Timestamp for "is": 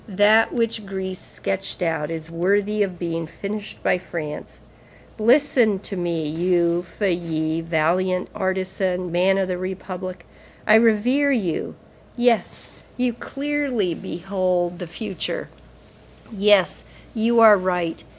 2.09-2.31